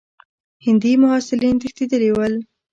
[0.65, 2.33] هندي محصلین تښتېدلي ول.